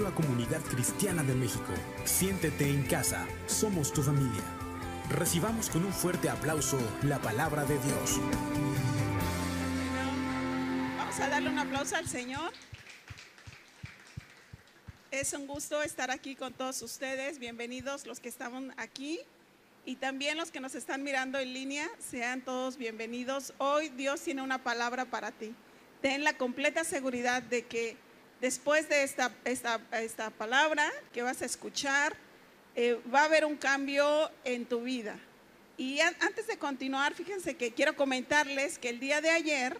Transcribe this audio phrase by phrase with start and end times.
[0.00, 1.74] Bienvenido a Comunidad Cristiana de México.
[2.04, 3.26] Siéntete en casa.
[3.46, 4.42] Somos tu familia.
[5.10, 8.18] Recibamos con un fuerte aplauso la palabra de Dios.
[10.96, 12.50] Vamos a darle un aplauso al Señor.
[15.10, 17.38] Es un gusto estar aquí con todos ustedes.
[17.38, 19.20] Bienvenidos los que estamos aquí
[19.84, 21.90] y también los que nos están mirando en línea.
[21.98, 23.52] Sean todos bienvenidos.
[23.58, 25.54] Hoy Dios tiene una palabra para ti.
[26.00, 27.98] Ten la completa seguridad de que
[28.40, 32.16] después de esta, esta, esta palabra que vas a escuchar,
[32.74, 35.18] eh, va a haber un cambio en tu vida.
[35.76, 39.78] Y antes de continuar, fíjense que quiero comentarles que el día de ayer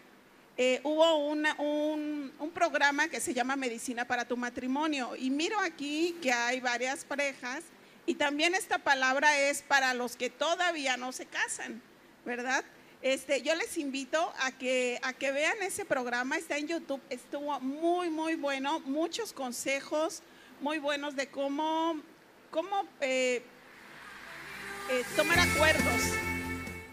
[0.56, 5.14] eh, hubo una, un, un, programa que se llama Medicina para tu matrimonio.
[5.16, 7.64] Y miro aquí que hay varias parejas
[8.06, 11.80] y también esta palabra es para los que todavía no se casan,
[12.24, 12.64] ¿verdad?
[13.02, 17.58] Este, yo les invito a que, a que vean ese programa, está en YouTube, estuvo
[17.60, 20.22] muy, muy bueno, muchos consejos
[20.60, 21.96] muy buenos de cómo,
[22.50, 23.42] cómo eh,
[24.90, 26.02] eh, tomar acuerdos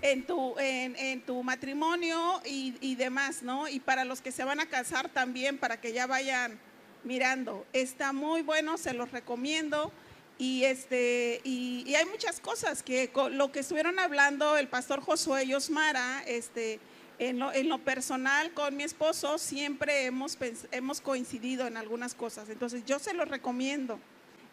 [0.02, 3.67] en tu, en, tu matrimonio y, y, demás, ¿no?
[3.67, 6.58] Y para los que se van a casar también, para que ya vayan
[7.03, 7.66] mirando.
[7.73, 9.92] Está muy bueno, se los recomiendo.
[10.39, 15.53] Y, este, y, hay muchas cosas que lo que estuvieron hablando el pastor Josué y
[15.55, 16.80] Osmara, este,
[17.17, 20.38] en lo, en lo personal con mi esposo siempre hemos,
[20.71, 22.49] hemos coincidido en algunas cosas.
[22.49, 23.99] Entonces yo se los recomiendo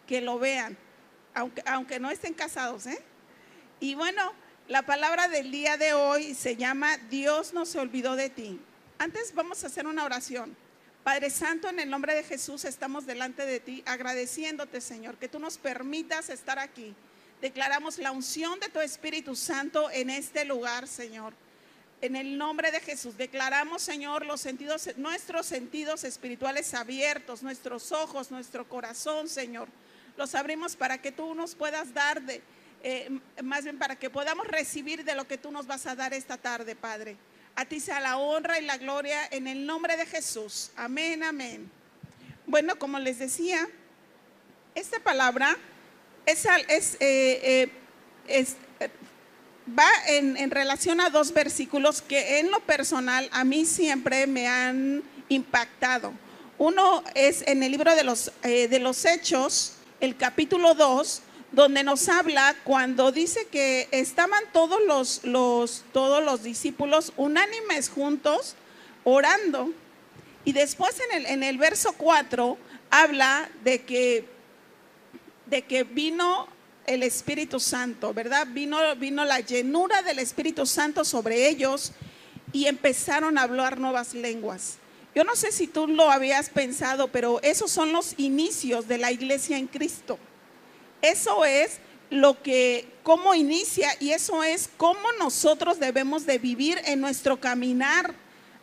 [0.07, 0.75] que lo vean,
[1.35, 2.87] aunque, aunque no estén casados.
[2.87, 3.01] ¿eh?
[3.79, 4.33] Y bueno,
[4.67, 8.59] la palabra del día de hoy se llama Dios no se olvidó de ti.
[8.97, 10.55] Antes vamos a hacer una oración.
[11.05, 15.37] Padre Santo, en el nombre de Jesús estamos delante de ti agradeciéndote, Señor, que tú
[15.37, 16.95] nos permitas estar aquí.
[17.41, 21.35] Declaramos la unción de tu Espíritu Santo en este lugar, Señor.
[22.01, 28.31] En el nombre de Jesús declaramos, Señor, los sentidos, nuestros sentidos espirituales abiertos, nuestros ojos,
[28.31, 29.67] nuestro corazón, Señor.
[30.17, 32.19] Los abrimos para que tú nos puedas dar
[32.81, 36.15] eh, más bien para que podamos recibir de lo que tú nos vas a dar
[36.15, 37.15] esta tarde, Padre.
[37.55, 40.71] A ti sea la honra y la gloria en el nombre de Jesús.
[40.75, 41.71] Amén, amén.
[42.45, 43.67] Bueno, como les decía,
[44.75, 45.57] esta palabra
[46.25, 47.69] es, es, eh,
[48.27, 48.57] es
[49.67, 54.47] va en, en, relación a dos versículos que en lo personal a mí siempre me
[54.47, 56.13] han impactado.
[56.57, 61.21] Uno es en el libro de los, eh, de los Hechos, el capítulo 2,
[61.55, 68.55] donde nos habla cuando dice que estaban todos los, los, todos los discípulos unánimes juntos
[69.05, 69.71] orando.
[70.43, 72.57] Y después en el, en el verso 4
[72.89, 74.25] habla de que,
[75.45, 76.47] de que vino
[76.87, 78.47] el Espíritu Santo, ¿verdad?
[78.51, 81.93] Vino, vino la llenura del Espíritu Santo sobre ellos
[82.51, 84.77] y empezaron a hablar nuevas lenguas.
[85.15, 89.13] Yo no sé si tú lo habías pensado, pero esos son los inicios de la
[89.13, 90.19] iglesia en Cristo.
[91.05, 91.77] Eso es
[92.09, 98.15] lo que, cómo inicia y eso es cómo nosotros debemos de vivir en nuestro caminar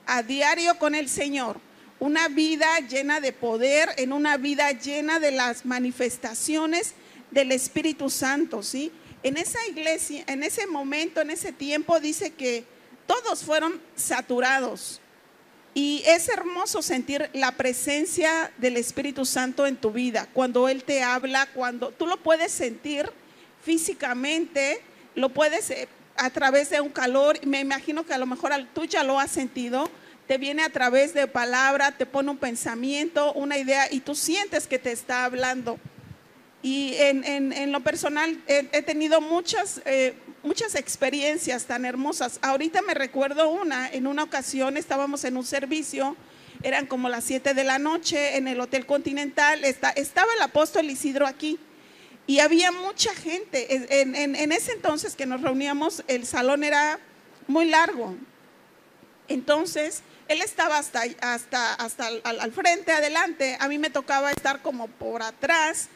[0.07, 1.61] a diario con el Señor.
[2.01, 6.95] Una vida llena de poder, en una vida llena de las manifestaciones
[7.31, 8.91] del Espíritu Santo, ¿sí?
[9.23, 12.65] En esa iglesia, en ese momento, en ese tiempo, dice que
[13.07, 15.01] todos fueron saturados
[15.75, 21.03] y es hermoso sentir la presencia del Espíritu Santo en tu vida, cuando Él te
[21.03, 23.11] habla, cuando tú lo puedes sentir
[23.63, 24.83] físicamente,
[25.15, 28.85] lo puedes eh, a través de un calor, me imagino que a lo mejor tú
[28.85, 29.91] ya lo has sentido,
[30.27, 34.67] te viene a través de palabra, te pone un pensamiento, una idea y tú sientes
[34.67, 35.79] que te está hablando.
[36.63, 42.39] Y en, lo personal he, tenido muchas, eh, muchas experiencias tan hermosas.
[42.43, 46.17] Ahorita me recuerdo una, en una ocasión estábamos en un servicio,
[46.63, 51.27] eran como las 7 de la noche en el Hotel Continental, estaba el apóstol Isidro
[51.27, 51.59] aquí
[52.27, 54.01] y había mucha gente.
[54.01, 56.99] En, ese entonces que nos reuníamos, el salón era
[57.49, 58.15] muy largo.
[59.29, 64.87] Entonces, él estaba hasta, hasta, hasta al frente, adelante, a mí me tocaba estar como
[64.87, 65.89] por atrás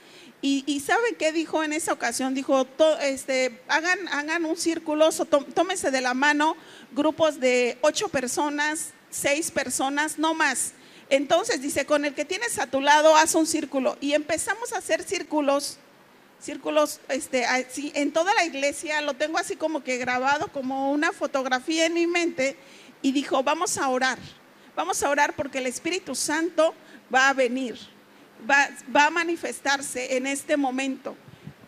[0.46, 2.32] y, y ¿saben qué dijo en esa ocasión?
[2.32, 2.68] Dijo,
[3.00, 5.10] este, hagan, hagan un círculo,
[5.54, 6.56] tómense de la mano
[6.92, 10.74] grupos de ocho personas, seis personas, no más.
[11.10, 13.98] Entonces dice, con el que tienes a tu lado, haz un círculo.
[14.00, 15.78] Y empezamos a hacer círculos,
[16.40, 17.44] círculos este,
[17.94, 22.06] en toda la iglesia, lo tengo así como que grabado, como una fotografía en mi
[22.06, 22.56] mente.
[23.02, 24.18] Y dijo, vamos a orar,
[24.76, 26.72] vamos a orar porque el Espíritu Santo
[27.12, 27.95] va a venir
[28.48, 31.16] va, a manifestarse en este momento.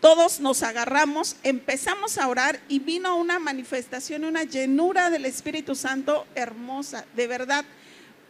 [0.01, 6.25] Todos nos agarramos, empezamos a orar y vino una manifestación, una llenura del Espíritu Santo
[6.35, 7.65] hermosa, de verdad.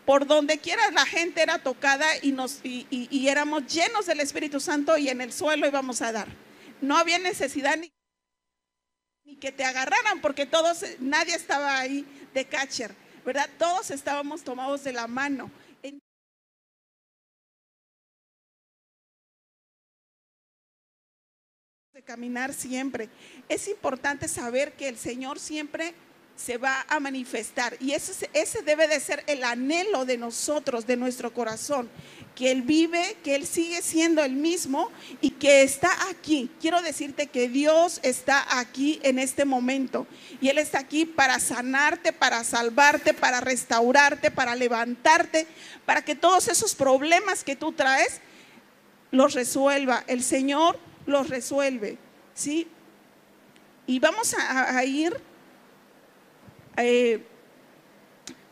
[0.05, 4.97] por donde quiera la gente era tocada y, nos, y, éramos llenos del Espíritu Santo
[4.97, 6.27] y en el suelo íbamos a dar.
[6.81, 7.91] No había necesidad ni,
[9.23, 13.47] ni que te agarraran porque todos, nadie estaba ahí de catcher, ¿verdad?
[13.59, 15.51] Todos estábamos tomados de la mano.
[22.09, 23.07] Caminar siempre.
[23.49, 25.93] Es importante saber que el Señor siempre
[26.35, 27.77] se va a manifestar.
[27.79, 31.87] Y ese, ese debe de ser el anhelo de nosotros, de nuestro corazón,
[32.33, 34.89] que Él vive, que Él sigue siendo el mismo
[35.21, 36.49] y que está aquí.
[36.59, 40.07] Quiero decirte que Dios está aquí en este momento
[40.41, 45.45] y Él está aquí para sanarte, para salvarte, para restaurarte, para levantarte,
[45.85, 48.19] para que todos esos problemas que tú traes
[49.11, 50.03] los resuelva.
[50.07, 51.97] El Señor los resuelve,
[52.33, 52.67] ¿sí?
[53.87, 55.19] Y vamos a ir
[56.81, 57.21] eh,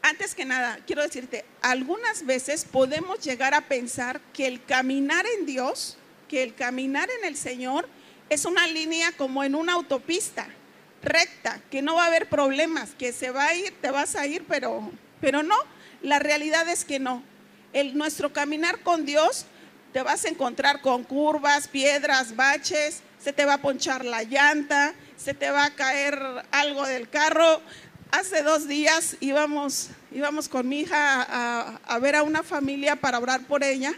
[0.02, 5.46] antes que nada, quiero decirte, algunas veces podemos llegar a pensar que el caminar en
[5.46, 5.98] Dios,
[6.28, 7.88] que el caminar en el Señor
[8.30, 10.48] es una línea como en una autopista
[11.02, 14.26] recta, que no va a haber problemas, que se va a ir, te vas a
[14.28, 14.92] ir, pero,
[15.22, 15.56] pero no,
[16.02, 17.24] la realidad es que no.
[17.74, 19.46] El, nuestro caminar con Dios
[19.94, 24.94] te vas a encontrar con curvas, piedras, baches, se te va a ponchar la llanta,
[25.18, 26.20] se te va a caer
[26.52, 27.62] algo del carro,
[28.12, 33.46] Hace dos días íbamos, íbamos con mi hija a, ver a una familia para orar
[33.46, 33.94] por ella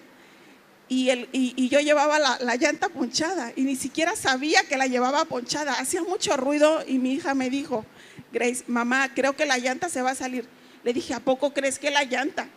[0.87, 5.73] y, yo llevaba la, llanta ponchada y ni siquiera sabía que la llevaba ponchada.
[5.73, 7.85] Hacía mucho ruido y mi hija me dijo,
[8.33, 10.47] Grace, mamá, creo que la llanta se va a salir.
[10.83, 12.47] Le dije, ¿a poco crees que la llanta?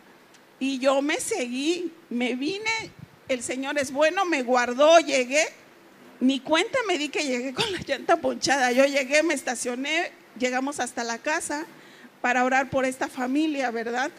[0.59, 2.91] Y yo me seguí, me vine,
[3.33, 5.45] el Señor es bueno, me guardó, llegué.
[6.19, 8.71] Mi cuenta me di que llegué con la llanta ponchada.
[8.71, 11.65] Yo llegué, me estacioné, llegamos hasta la casa
[12.21, 14.11] para orar por esta familia, ¿verdad?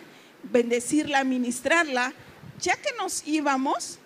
[0.43, 2.13] Bendecirla, ministrarla.
[2.61, 3.99] Ya que nos íbamos,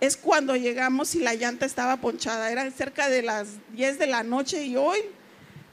[0.00, 2.50] es cuando llegamos y la llanta estaba ponchada.
[2.50, 4.98] Eran cerca de las 10 de la noche y hoy.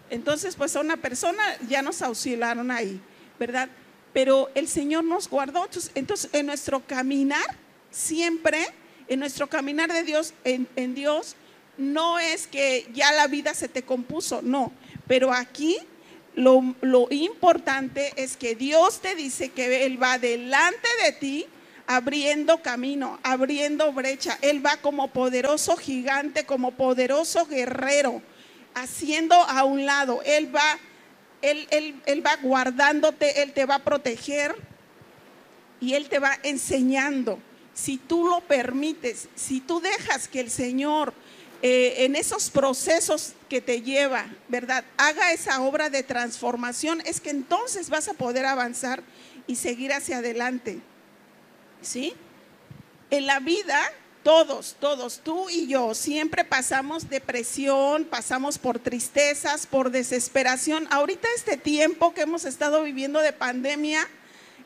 [0.10, 3.00] Entonces, pues a una persona ya nos auxiliaron ahí,
[3.40, 3.70] ¿verdad?
[4.14, 5.68] Pero el Señor nos guardó.
[5.96, 8.66] Entonces, en nuestro caminar, siempre,
[9.08, 11.36] en nuestro caminar de Dios, en, Dios,
[11.78, 14.72] no es que ya la vida se te compuso, no
[15.08, 15.78] pero aquí
[16.36, 16.76] lo,
[17.10, 21.46] importante es que Dios te dice que Él va delante de ti
[21.88, 24.38] abriendo camino, abriendo brecha.
[24.42, 28.22] Él va como poderoso gigante, como poderoso guerrero,
[28.76, 30.22] haciendo a un lado.
[30.26, 30.78] Él va,
[31.42, 31.68] él,
[32.06, 34.54] él, va guardándote, Él te va a proteger
[35.80, 37.40] y Él te va enseñando.
[37.78, 41.14] Si tú lo permites, si tú dejas que el Señor
[41.62, 44.84] eh, en esos procesos que te lleva, ¿verdad?
[44.98, 49.04] Haga esa obra de transformación, es que entonces vas a poder avanzar
[49.46, 50.80] y seguir hacia adelante.
[51.84, 52.16] ¿Sí?
[53.12, 53.80] En la vida,
[54.24, 60.88] todos, todos, tú y yo, siempre pasamos depresión, pasamos por tristezas, por desesperación.
[60.90, 64.08] Ahorita este tiempo que hemos estado viviendo de pandemia,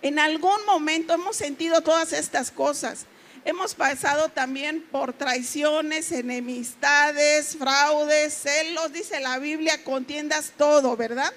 [0.02, 3.06] en algún momento hemos sentido todas estas cosas.
[3.44, 11.34] Hemos pasado también por traiciones, enemistades, fraudes, celos, dice la Biblia, contiendas todo, ¿verdad?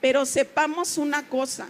[0.00, 1.66] Pero sepamos una cosa.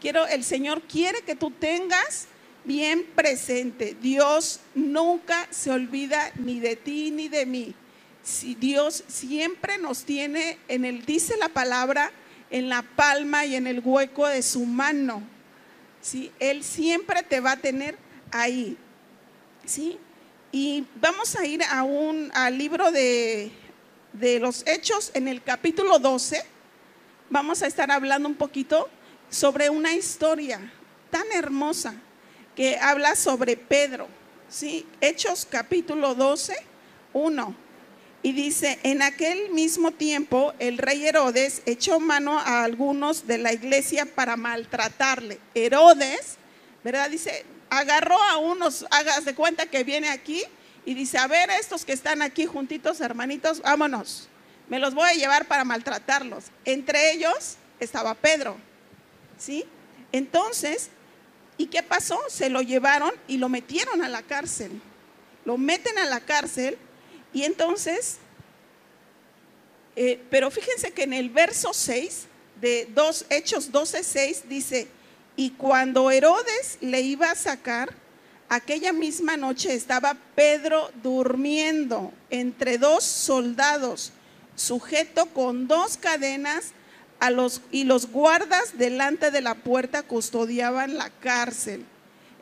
[0.00, 2.26] Quiero el Señor quiere que tú tengas
[2.64, 3.96] bien presente.
[4.00, 7.74] Dios nunca se olvida ni de ti ni de mí.
[8.22, 12.10] Si Dios siempre nos tiene en el dice la palabra
[12.54, 15.33] en la palma y en el hueco de su mano.
[16.04, 16.30] ¿Sí?
[16.38, 17.96] Él siempre te va a tener
[18.30, 18.76] ahí.
[19.64, 19.98] ¿sí?
[20.52, 23.50] Y vamos a ir a un, al libro de,
[24.12, 26.44] de los Hechos en el capítulo 12.
[27.30, 28.88] Vamos a estar hablando un poquito
[29.30, 30.60] sobre una historia
[31.10, 31.94] tan hermosa
[32.54, 34.06] que habla sobre Pedro.
[34.48, 34.86] ¿sí?
[35.00, 36.54] Hechos capítulo 12,
[37.14, 37.63] 1.
[38.24, 43.52] Y dice, en aquel mismo tiempo el rey Herodes echó mano a algunos de la
[43.52, 45.38] iglesia para maltratarle.
[45.54, 46.36] Herodes,
[46.82, 47.10] ¿verdad?
[47.10, 50.42] Dice, agarró a unos, hagas de cuenta que viene aquí
[50.86, 54.30] y dice, a ver, estos que están aquí juntitos, hermanitos, vámonos,
[54.70, 56.44] me los voy a llevar para maltratarlos.
[56.64, 58.56] Entre ellos estaba Pedro,
[59.36, 59.66] ¿sí?
[60.12, 60.88] Entonces,
[61.58, 62.18] ¿y qué pasó?
[62.30, 64.80] Se lo llevaron y lo metieron a la cárcel.
[65.44, 66.78] Lo meten a la cárcel
[67.34, 68.18] y entonces,
[69.96, 72.26] eh, pero fíjense que en el verso 6
[72.60, 74.88] de dos Hechos 12, 6 dice,
[75.36, 77.92] y cuando Herodes le iba a sacar,
[78.48, 84.12] aquella misma noche estaba Pedro durmiendo entre dos soldados,
[84.54, 86.72] sujeto con dos cadenas
[87.18, 91.84] a los, y los guardas delante de la puerta custodiaban la cárcel.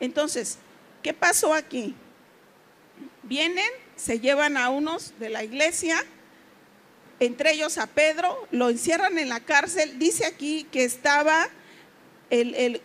[0.00, 0.58] Entonces,
[1.02, 1.94] ¿qué pasó aquí?
[3.22, 3.70] Vienen,
[4.02, 6.04] se llevan a unos de la iglesia,
[7.20, 9.98] entre ellos a Pedro, lo encierran en la cárcel.
[10.00, 11.48] Dice aquí que estaba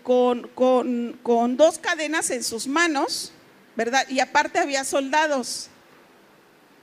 [0.04, 3.34] con, dos cadenas en sus manos,
[3.76, 4.08] ¿verdad?
[4.10, 5.70] Y aparte había soldados.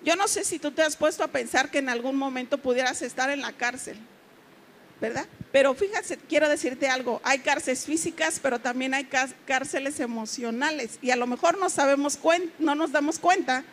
[0.03, 3.03] Yo no sé si tú te has puesto a pensar que en algún momento pudieras
[3.03, 3.97] estar en la cárcel.
[5.01, 5.27] ¿verdad?
[5.53, 9.07] Pero fíjate, quiero decirte algo, hay cárceles físicas, pero también hay
[9.45, 12.19] cárceles emocionales y a lo mejor no sabemos
[12.59, 13.65] no nos damos cuenta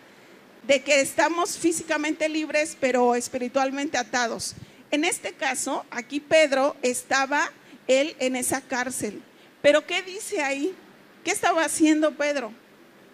[0.64, 4.56] de que estamos físicamente libres, pero espiritualmente atados.
[4.92, 7.52] En este caso, aquí Pedro estaba
[7.88, 9.22] él en esa cárcel.
[9.62, 10.76] Pero ¿qué dice ahí?
[11.24, 12.52] ¿Qué estaba haciendo Pedro?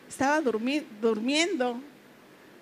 [0.07, 1.81] Estaba durmiendo,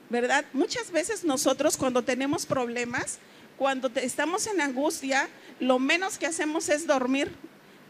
[0.10, 0.46] ¿verdad?
[0.54, 3.20] Muchas veces nosotros cuando tenemos problemas,
[3.58, 7.32] cuando estamos en angustia, lo menos que hacemos es dormir.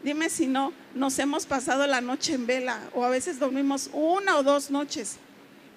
[0.04, 4.36] Dime si no, nos hemos pasado la noche en vela o a veces dormimos una
[4.36, 5.16] o dos noches.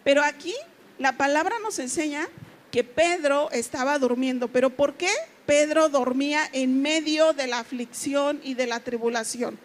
[0.03, 0.53] Pero aquí
[0.99, 2.27] la palabra nos enseña
[2.71, 4.47] que Pedro estaba durmiendo.
[4.49, 5.09] ¿Pero por qué
[5.45, 9.57] Pedro dormía en medio de la aflicción y de la tribulación?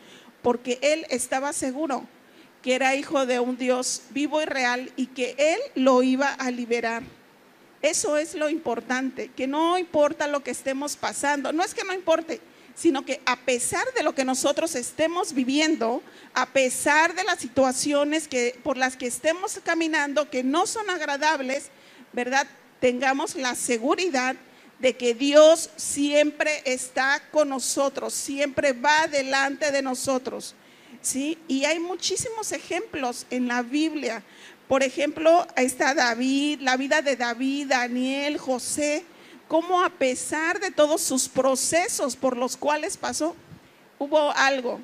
[0.42, 2.06] Porque él estaba seguro
[2.62, 6.50] que era hijo de un Dios vivo y real y que él lo iba a
[6.50, 7.02] liberar.
[7.82, 11.92] Eso es lo importante, que no importa lo que estemos pasando, no es que no
[11.92, 12.40] importe,
[12.74, 16.02] sino que a pesar de lo que nosotros estemos viviendo,
[16.34, 21.68] a pesar de las situaciones que, por las que estemos caminando, que no son agradables,
[22.12, 22.46] ¿verdad?
[22.80, 24.36] Tengamos la seguridad
[24.80, 30.54] de que Dios siempre está con nosotros, siempre va delante de nosotros.
[31.00, 31.36] ¿Sí?
[31.48, 34.22] Y hay muchísimos ejemplos en la Biblia
[34.68, 39.04] por ejemplo, está David, la vida de David, Daniel, José,
[39.54, 43.36] cómo a pesar de todos sus procesos por los cuales pasó,
[44.00, 44.80] hubo algo.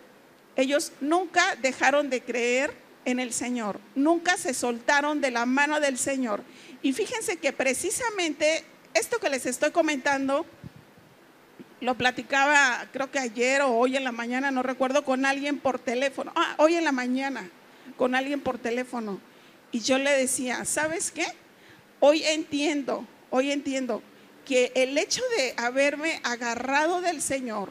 [0.54, 2.72] Ellos nunca dejaron de creer
[3.04, 6.44] en el Señor, nunca se soltaron de la mano del Señor.
[6.82, 8.62] Y fíjense que precisamente
[8.94, 10.46] esto que les estoy comentando,
[11.80, 15.80] lo platicaba creo que ayer o hoy en la mañana, no recuerdo, con alguien por
[15.80, 16.30] teléfono.
[16.36, 17.50] Ah, hoy en la mañana,
[17.96, 19.18] con alguien por teléfono.
[19.72, 21.26] Y yo le decía, ¿sabes qué?
[21.98, 24.00] Hoy entiendo, hoy entiendo
[24.44, 27.70] que el hecho de haberme agarrado del Señor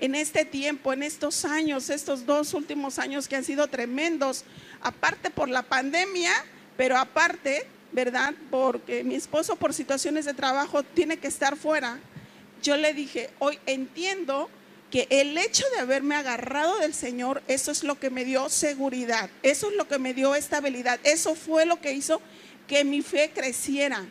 [0.00, 4.44] en este tiempo, en estos años, estos dos últimos años que han sido tremendos,
[4.82, 6.32] aparte por la pandemia,
[6.76, 8.34] pero aparte, ¿verdad?
[8.50, 11.98] Porque mi esposo por situaciones de trabajo tiene que estar fuera.
[12.62, 14.50] Yo le dije, hoy entiendo
[14.90, 19.30] que el hecho de haberme agarrado del Señor, eso es lo que me dio seguridad,
[19.42, 22.20] eso es lo que me dio estabilidad, eso fue lo que hizo
[22.68, 24.06] que mi fe creciera,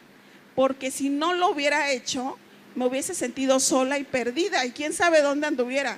[0.56, 2.38] porque si no lo hubiera hecho,
[2.76, 5.98] me hubiese sentido sola y perdida y quién sabe dónde anduviera.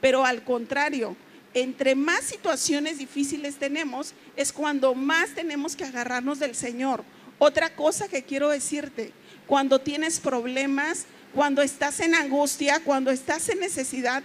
[0.00, 1.16] Pero al contrario,
[1.54, 7.04] entre más situaciones difíciles tenemos, es cuando más tenemos que agarrarnos del Señor.
[7.38, 9.12] Otra cosa que quiero decirte,
[9.46, 14.22] cuando tienes problemas, cuando estás en angustia, cuando estás en necesidad,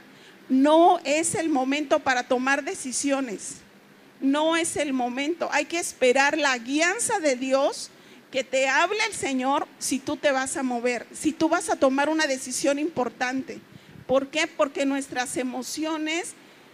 [0.50, 3.56] no es el momento para tomar decisiones.
[4.20, 5.50] No es el momento.
[5.52, 7.90] Hay que esperar la guianza de Dios
[8.34, 11.76] que te hable el Señor si tú te vas a mover, si tú vas a
[11.76, 13.60] tomar una decisión importante.
[14.08, 14.48] ¿Por qué?
[14.48, 16.34] Porque nuestras emociones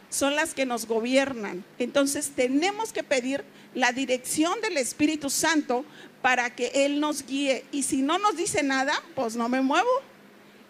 [0.09, 1.65] son las que nos gobiernan.
[1.77, 3.43] Entonces tenemos que pedir
[3.75, 5.83] la dirección del Espíritu Santo
[6.21, 7.65] para que Él nos guíe.
[7.73, 9.89] Y si no nos dice nada, pues no me muevo.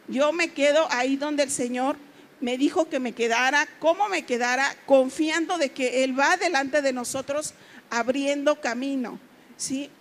[0.07, 1.97] Yo me quedo ahí donde el Señor
[2.41, 6.93] me dijo que me quedara, cómo me quedara, confiando de que Él va delante de
[6.93, 7.53] nosotros
[7.91, 9.19] abriendo camino.
[9.55, 9.91] ¿sí?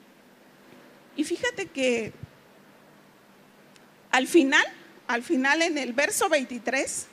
[1.18, 2.14] Y fíjate que
[4.10, 4.64] al final,
[5.06, 7.06] al final en el verso 23,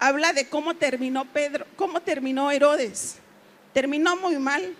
[0.00, 3.18] habla de cómo terminó Pedro, cómo terminó Herodes.
[3.72, 4.74] Terminó muy mal.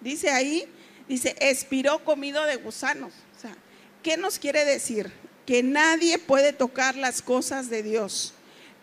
[0.00, 0.68] Dice ahí,
[1.08, 3.12] dice, expiró comido de gusanos.
[3.36, 3.56] O sea,
[4.04, 5.10] ¿qué nos quiere decir?
[5.46, 8.32] que nadie puede tocar las cosas de Dios.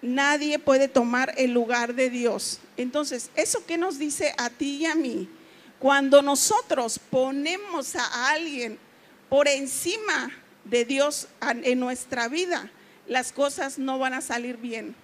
[0.02, 2.60] Nadie puede tomar el lugar de Dios.
[2.78, 5.30] Entonces, ¿eso qué nos dice a ti y a mí?
[5.82, 8.80] Cuando nosotros ponemos a alguien
[9.28, 10.32] por encima
[10.64, 12.72] de Dios en nuestra vida,
[13.08, 14.96] las cosas no van a salir bien.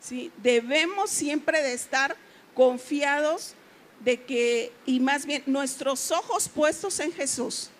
[0.00, 0.30] ¿sí?
[0.36, 2.16] Debemos siempre de estar
[2.54, 3.54] confiados
[4.04, 7.70] de que, y más bien, nuestros ojos puestos en Jesús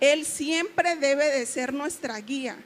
[0.00, 2.56] él siempre debe de ser nuestra guía.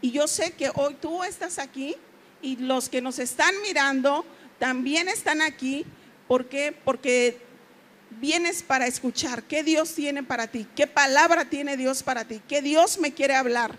[0.00, 1.96] Y yo sé que hoy tú estás aquí
[2.42, 4.24] y los que nos están mirando
[4.58, 5.84] también están aquí.
[6.28, 6.74] ¿Por qué?
[6.84, 7.38] Porque
[8.20, 12.62] vienes para escuchar qué Dios tiene para ti, qué palabra tiene Dios para ti, qué
[12.62, 13.74] Dios me quiere hablar.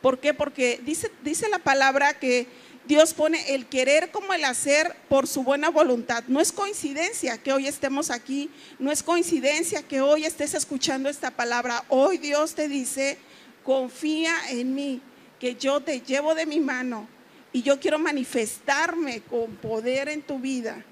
[0.00, 0.34] ¿Por qué?
[0.34, 2.46] Porque dice, dice la palabra que
[2.86, 6.22] Dios pone el querer como el hacer por su buena voluntad.
[6.28, 11.32] No es coincidencia que hoy estemos aquí, no es coincidencia que hoy estés escuchando esta
[11.32, 11.84] palabra.
[11.88, 13.18] Hoy Dios te dice,
[13.64, 15.02] confía en mí,
[15.40, 17.08] que yo te llevo de mi mano
[17.52, 20.84] y yo quiero manifestarme con poder en tu vida.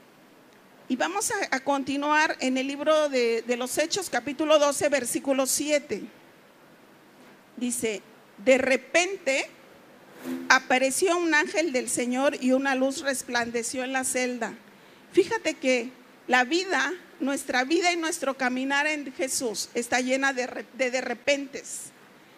[0.86, 6.02] Y vamos a, continuar en el libro de, los Hechos, capítulo 12, versículo 7.
[7.56, 8.02] Dice,
[8.44, 9.48] de repente
[10.50, 14.52] apareció un ángel del Señor y una luz resplandeció en la celda.
[15.12, 15.90] Fíjate que
[16.26, 21.92] la vida, nuestra vida y nuestro caminar en Jesús está llena de de, de repentes.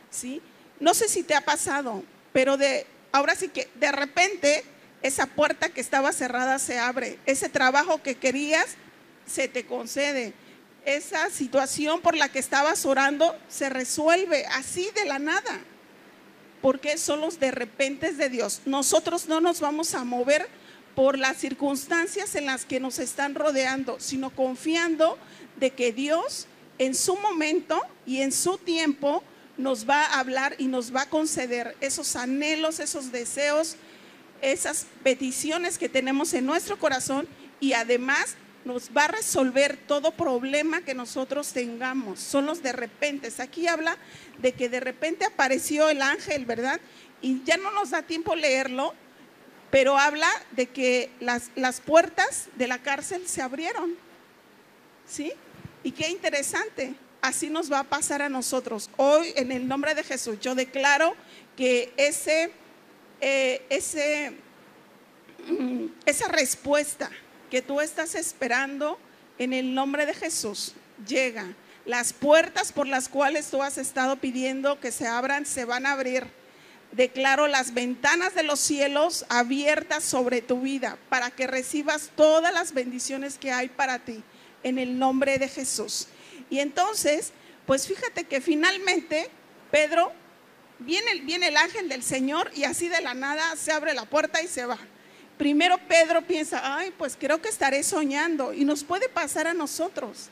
[0.08, 0.40] ¿sí?
[0.78, 4.62] No sé si te ha pasado, pero de ahora sí que de repente
[5.02, 8.76] esa puerta que estaba cerrada se abre, ese trabajo que querías
[9.26, 10.32] se te concede,
[10.84, 15.60] esa situación por la que estabas orando se resuelve así de la nada
[16.66, 18.62] porque son los de repente de Dios.
[18.64, 20.48] Nosotros no nos vamos a mover
[20.96, 25.18] por las circunstancias en las que nos están rodeando, sino confiando
[25.60, 26.46] de que Dios
[26.78, 29.22] en su momento y en su tiempo
[29.56, 33.76] nos va a hablar y nos va a conceder esos anhelos, esos deseos,
[34.52, 37.28] esas peticiones que tenemos en nuestro corazón
[37.60, 42.18] y además nos va a resolver todo problema que nosotros tengamos.
[42.18, 43.32] Son los de repente.
[43.38, 43.96] Aquí habla
[44.38, 46.80] de que de repente apareció el ángel, ¿verdad?
[47.22, 48.92] Y ya no nos da tiempo leerlo,
[49.70, 53.94] pero habla de que las, las puertas de la cárcel se abrieron.
[55.06, 55.32] ¿Sí?
[55.84, 56.94] Y qué interesante.
[57.22, 58.90] Así nos va a pasar a nosotros.
[58.96, 61.14] Hoy, en el nombre de Jesús, yo declaro
[61.56, 62.50] que ese,
[63.20, 64.32] eh, ese,
[66.04, 67.10] esa respuesta
[67.50, 68.98] que tú estás esperando
[69.38, 70.74] en el nombre de Jesús
[71.06, 71.46] llega.
[71.84, 75.92] Las puertas por las cuales tú has estado pidiendo que se abran se van a
[75.92, 76.26] abrir.
[76.92, 82.72] Declaro las ventanas de los cielos abiertas sobre tu vida para que recibas todas las
[82.72, 84.22] bendiciones que hay para ti
[84.62, 86.08] en el nombre de Jesús.
[86.50, 87.32] Y entonces,
[87.66, 89.28] pues fíjate que finalmente
[89.70, 90.12] Pedro
[90.78, 94.42] viene, viene el ángel del Señor y así de la nada se abre la puerta
[94.42, 94.78] y se va.
[95.36, 100.30] Primero Pedro piensa, ay, pues creo que estaré soñando y nos puede pasar a nosotros.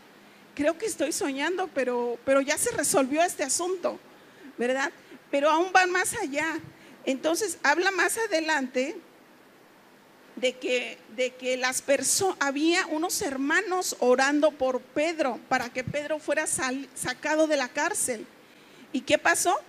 [0.55, 3.99] Creo que estoy soñando, pero, pero ya se resolvió este asunto,
[4.57, 4.91] ¿verdad?
[5.31, 6.59] Pero aún van más allá.
[7.05, 8.97] Entonces habla más adelante
[10.37, 16.19] de que, de que las personas, había unos hermanos orando por Pedro para que Pedro
[16.19, 18.27] fuera sacado de la cárcel.
[18.93, 19.61] ¿Y qué pasó?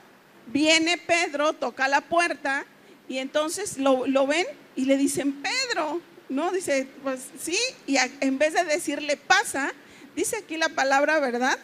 [0.47, 2.65] Viene Pedro, toca la puerta
[3.09, 4.45] y entonces lo, lo ven
[4.75, 6.51] y le dicen, Pedro, ¿no?
[6.51, 7.57] Dice, pues sí,
[7.87, 9.71] y en vez de decirle pasa,
[10.15, 11.57] dice aquí la palabra, ¿verdad?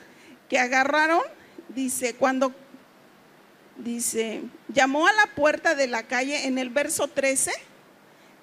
[0.50, 1.22] Que agarraron,
[1.70, 2.54] dice, cuando,
[3.78, 7.52] dice, llamó a la puerta de la calle en el verso 13,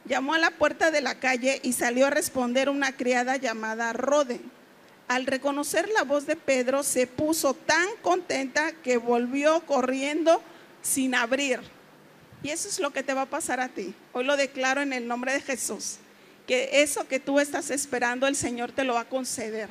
[0.04, 4.40] llamó a la puerta de la calle y salió a responder una criada llamada Rode.
[5.06, 10.42] Al reconocer la voz de Pedro, se puso tan contenta que volvió corriendo
[10.82, 11.60] sin abrir.
[12.42, 13.94] Y eso es lo que te va a pasar a ti.
[14.12, 15.96] Hoy lo declaro en el nombre de Jesús.
[16.46, 19.68] Que eso que tú estás esperando, el Señor te lo va a conceder.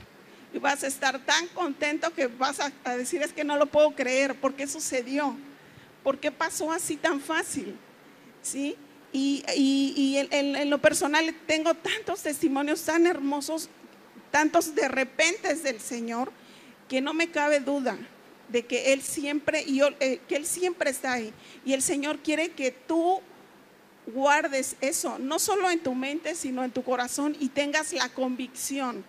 [0.53, 3.91] Y vas a estar tan contento que vas a, decir, es que no lo puedo
[3.91, 4.35] creer.
[4.35, 5.35] ¿Por qué sucedió?
[6.03, 7.75] ¿Por qué pasó así tan fácil?
[8.41, 8.75] ¿Sí?
[9.13, 13.69] Y, en, lo personal tengo tantos testimonios tan hermosos,
[14.29, 16.31] tantos de repente del Señor,
[16.87, 17.97] que no me cabe duda
[18.49, 21.33] de que Él siempre, y eh, que Él siempre está ahí.
[21.65, 23.21] Y el Señor quiere que tú
[24.07, 29.03] guardes eso, no solo en tu mente, sino en tu corazón y tengas la convicción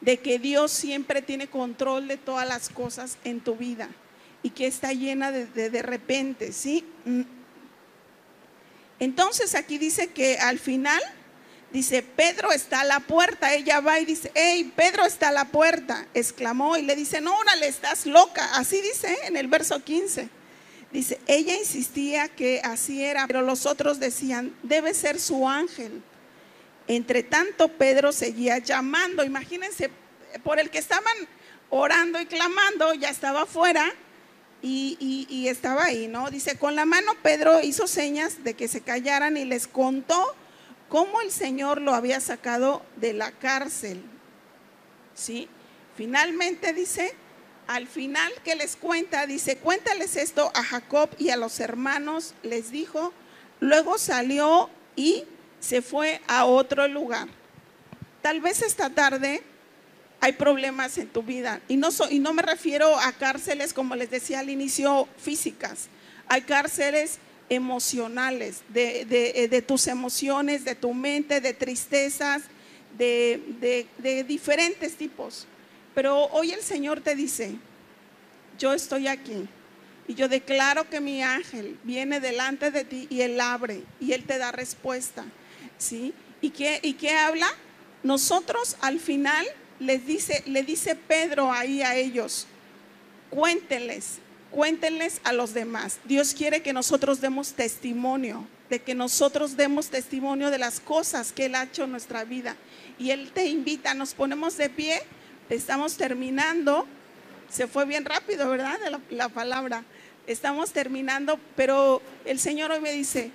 [0.00, 3.88] de que Dios siempre tiene control de todas las cosas en tu vida
[4.42, 6.84] y que está llena de de, de repente, ¿sí?
[7.04, 7.22] Mm.
[9.00, 11.02] Entonces aquí dice que al final
[11.74, 13.52] Dice, Pedro está a la puerta.
[13.52, 16.06] Ella va y dice, hey, Pedro está a la puerta.
[16.14, 18.48] Exclamó y le dice, no, órale, estás loca.
[18.54, 20.28] Así dice en el verso 15.
[20.92, 26.00] Dice, ella insistía que así era, pero los otros decían, debe ser su ángel.
[26.86, 29.24] Entre tanto, Pedro seguía llamando.
[29.24, 29.90] Imagínense,
[30.44, 31.16] por el que estaban
[31.70, 33.92] orando y clamando, ya estaba afuera
[34.62, 36.30] y, y estaba ahí, ¿no?
[36.30, 40.36] Dice, con la mano Pedro hizo señas de que se callaran y les contó
[40.94, 44.00] cómo el Señor lo había sacado de la cárcel.
[45.12, 45.48] ¿Sí?
[45.96, 47.16] Finalmente dice,
[47.66, 52.70] al final que les cuenta, dice, cuéntales esto a Jacob y a los hermanos, les
[52.70, 53.12] dijo,
[53.58, 55.24] luego salió y
[55.58, 57.26] se fue a otro lugar.
[58.22, 59.42] Tal vez esta tarde
[60.20, 64.12] hay problemas en tu vida y no, y no me refiero a cárceles, como les
[64.12, 65.88] decía al inicio, físicas.
[66.28, 67.18] Hay cárceles
[67.54, 72.42] emocionales, de, de- de tus emociones, de tu mente, de tristezas,
[72.98, 75.46] de, de- de diferentes tipos.
[75.94, 77.54] Pero hoy el Señor te dice,
[78.58, 79.46] yo estoy aquí
[80.06, 84.24] y yo declaro que mi ángel viene delante de ti y él abre y él
[84.24, 85.24] te da respuesta.
[85.78, 86.12] ¿Sí?
[86.40, 87.48] ¿Y qué, y qué habla?
[88.02, 89.46] Nosotros al final
[89.80, 92.46] les dice, le dice Pedro ahí a ellos,
[93.30, 94.18] cuéntenles,
[94.54, 95.98] cuéntenles a los demás.
[96.04, 101.46] Dios quiere que nosotros demos testimonio, de que nosotros demos testimonio de las cosas que
[101.46, 102.56] Él ha hecho en nuestra vida.
[102.98, 105.02] Y Él te invita, nos ponemos de pie,
[105.50, 106.86] estamos terminando.
[107.50, 108.78] Se fue bien rápido, ¿verdad?
[108.90, 109.84] La, la palabra.
[110.26, 113.32] Estamos terminando, pero el Señor hoy me dice,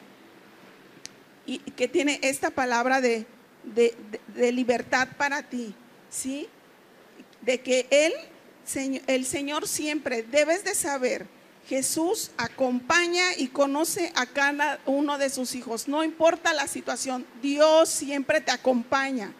[1.45, 3.25] y que tiene esta palabra de,
[3.63, 5.73] de- de- de libertad para ti,
[6.09, 6.47] ¿sí?
[7.41, 8.13] De que Él,
[8.75, 11.27] el Señor siempre, debes de saber,
[11.67, 17.89] Jesús acompaña y conoce a cada uno de sus hijos, no importa la situación, Dios
[17.89, 19.33] siempre te acompaña,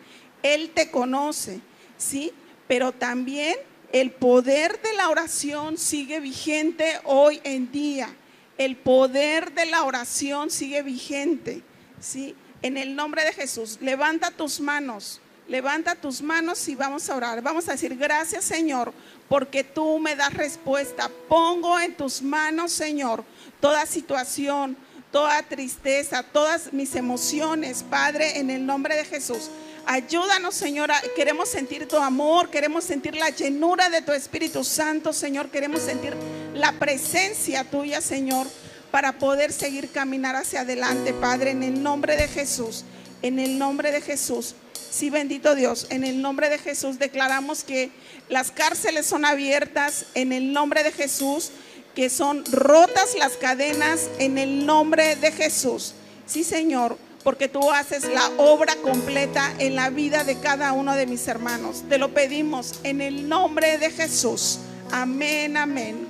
[0.43, 1.59] Él te conoce,
[1.97, 2.31] ¿sí?
[2.67, 3.55] Pero también
[3.91, 8.09] el poder de la oración sigue vigente hoy en día.
[8.57, 11.63] El poder de la oración sigue vigente.
[11.99, 12.35] ¿sí?
[12.61, 17.41] En el nombre de Jesús, levanta tus manos, levanta tus manos y vamos a orar.
[17.41, 18.93] Vamos a decir, gracias Señor,
[19.29, 21.09] porque tú me das respuesta.
[21.29, 23.23] Pongo en tus manos, Señor,
[23.61, 24.75] toda situación,
[25.11, 29.49] toda tristeza, todas mis emociones, Padre, en el nombre de Jesús.
[29.85, 31.01] Ayúdanos, Señora.
[31.15, 35.49] Queremos sentir tu amor, queremos sentir la llenura de tu Espíritu Santo, Señor.
[35.49, 36.15] Queremos sentir
[36.53, 38.47] la presencia tuya, Señor,
[38.91, 42.83] para poder seguir caminar hacia adelante, Padre, en el nombre de Jesús.
[43.21, 44.55] En el nombre de Jesús.
[44.89, 45.87] Sí, bendito Dios.
[45.89, 47.91] En el nombre de Jesús declaramos que
[48.29, 50.05] las cárceles son abiertas.
[50.15, 51.51] En el nombre de Jesús.
[51.95, 54.09] Que son rotas las cadenas.
[54.19, 55.93] En el nombre de Jesús.
[56.25, 61.05] Sí, Señor porque tú haces la obra completa en la vida de cada uno de
[61.05, 61.83] mis hermanos.
[61.89, 64.59] Te lo pedimos en el nombre de Jesús.
[64.91, 66.07] Amén, amén.